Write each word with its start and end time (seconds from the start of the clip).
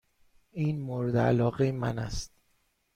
این 0.51 0.79
مورد 0.81 1.17
علاقه 1.17 1.71
من 1.71 1.99
است. 1.99 2.31